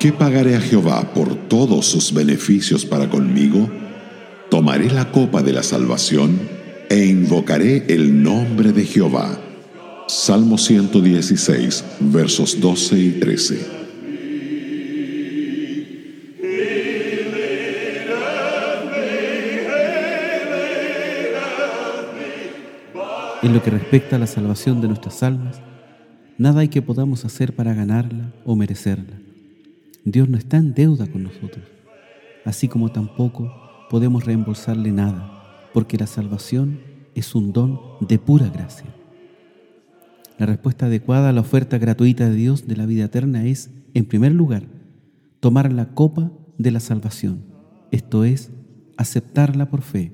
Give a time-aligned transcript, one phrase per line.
[0.00, 3.68] ¿Qué pagaré a Jehová por todos sus beneficios para conmigo?
[4.48, 6.40] Tomaré la copa de la salvación
[6.88, 9.38] e invocaré el nombre de Jehová.
[10.06, 13.85] Salmo 116, versos 12 y 13.
[23.42, 25.60] En lo que respecta a la salvación de nuestras almas,
[26.38, 29.18] nada hay que podamos hacer para ganarla o merecerla.
[30.04, 31.64] Dios no está en deuda con nosotros,
[32.46, 33.52] así como tampoco
[33.90, 36.80] podemos reembolsarle nada, porque la salvación
[37.14, 38.86] es un don de pura gracia.
[40.38, 44.06] La respuesta adecuada a la oferta gratuita de Dios de la vida eterna es, en
[44.06, 44.62] primer lugar,
[45.40, 47.44] tomar la copa de la salvación,
[47.90, 48.50] esto es,
[48.96, 50.12] aceptarla por fe.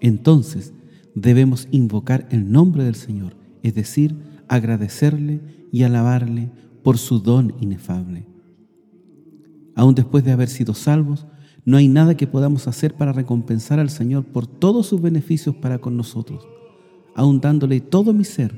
[0.00, 0.72] Entonces
[1.16, 4.14] debemos invocar el nombre del Señor, es decir,
[4.48, 5.40] agradecerle
[5.72, 6.52] y alabarle
[6.84, 8.28] por su don inefable.
[9.74, 11.26] Aún después de haber sido salvos,
[11.64, 15.78] no hay nada que podamos hacer para recompensar al Señor por todos sus beneficios para
[15.78, 16.46] con nosotros.
[17.16, 18.54] Aún dándole todo mi ser,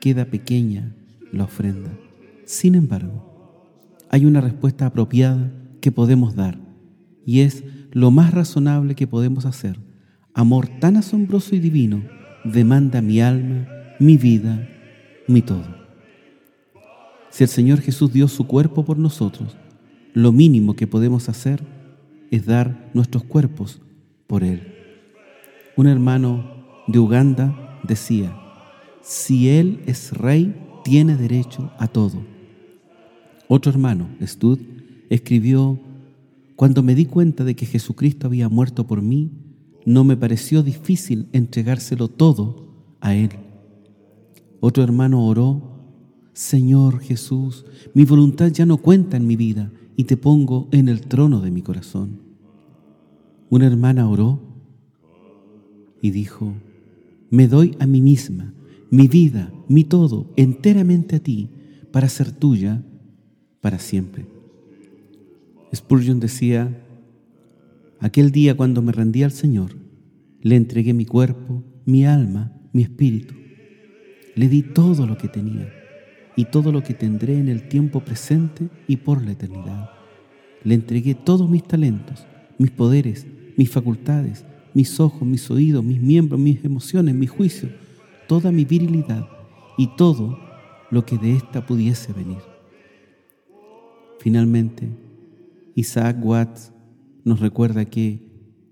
[0.00, 0.94] queda pequeña
[1.32, 1.90] la ofrenda.
[2.44, 3.24] Sin embargo,
[4.10, 6.58] hay una respuesta apropiada que podemos dar
[7.24, 9.87] y es lo más razonable que podemos hacer.
[10.38, 12.00] Amor tan asombroso y divino
[12.44, 13.66] demanda mi alma,
[13.98, 14.68] mi vida,
[15.26, 15.66] mi todo.
[17.28, 19.56] Si el Señor Jesús dio su cuerpo por nosotros,
[20.14, 21.64] lo mínimo que podemos hacer
[22.30, 23.80] es dar nuestros cuerpos
[24.28, 24.62] por Él.
[25.74, 26.48] Un hermano
[26.86, 28.32] de Uganda decía,
[29.02, 32.22] si Él es rey, tiene derecho a todo.
[33.48, 34.60] Otro hermano, Stud,
[35.10, 35.80] escribió,
[36.54, 39.47] cuando me di cuenta de que Jesucristo había muerto por mí,
[39.88, 42.68] no me pareció difícil entregárselo todo
[43.00, 43.30] a Él.
[44.60, 45.62] Otro hermano oró,
[46.34, 47.64] Señor Jesús,
[47.94, 51.50] mi voluntad ya no cuenta en mi vida y te pongo en el trono de
[51.50, 52.20] mi corazón.
[53.48, 54.42] Una hermana oró
[56.02, 56.52] y dijo,
[57.30, 58.52] me doy a mí misma,
[58.90, 61.48] mi vida, mi todo, enteramente a ti,
[61.90, 62.84] para ser tuya
[63.62, 64.26] para siempre.
[65.74, 66.84] Spurgeon decía,
[68.00, 69.76] aquel día cuando me rendí al Señor,
[70.40, 73.34] le entregué mi cuerpo, mi alma, mi espíritu.
[74.34, 75.72] Le di todo lo que tenía
[76.36, 79.90] y todo lo que tendré en el tiempo presente y por la eternidad.
[80.62, 82.26] Le entregué todos mis talentos,
[82.58, 83.26] mis poderes,
[83.56, 84.44] mis facultades,
[84.74, 87.68] mis ojos, mis oídos, mis miembros, mis emociones, mi juicio,
[88.28, 89.28] toda mi virilidad
[89.76, 90.38] y todo
[90.90, 92.38] lo que de ésta pudiese venir.
[94.20, 94.88] Finalmente,
[95.74, 96.72] Isaac Watts
[97.28, 98.26] nos recuerda que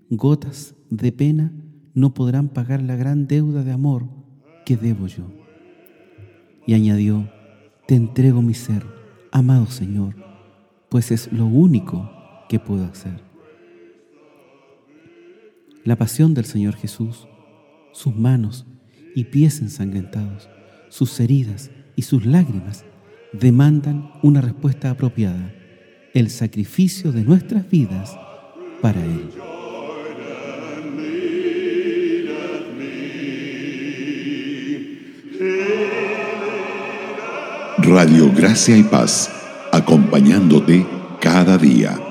[0.09, 1.53] gotas de pena
[1.93, 4.07] no podrán pagar la gran deuda de amor
[4.65, 5.25] que debo yo.
[6.65, 7.29] Y añadió,
[7.87, 8.83] te entrego mi ser,
[9.31, 10.15] amado Señor,
[10.89, 12.09] pues es lo único
[12.49, 13.21] que puedo hacer.
[15.83, 17.27] La pasión del Señor Jesús,
[17.93, 18.65] sus manos
[19.15, 20.49] y pies ensangrentados,
[20.89, 22.85] sus heridas y sus lágrimas
[23.33, 25.53] demandan una respuesta apropiada,
[26.15, 28.17] el sacrificio de nuestras vidas
[28.81, 29.31] para Él.
[37.79, 39.31] Radio Gracia y Paz,
[39.71, 40.85] acompañándote
[41.21, 42.06] cada día.